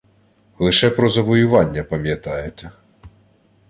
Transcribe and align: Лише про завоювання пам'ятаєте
Лише 0.59 0.89
про 0.89 1.09
завоювання 1.09 1.83
пам'ятаєте 1.83 2.71